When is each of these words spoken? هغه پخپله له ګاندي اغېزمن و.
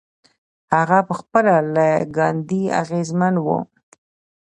هغه 0.75 0.97
پخپله 1.07 1.55
له 1.75 1.87
ګاندي 2.15 2.63
اغېزمن 2.81 3.35
و. 3.39 3.47